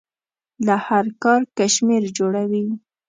[0.65, 2.65] له هر کار کشمیر جوړوي.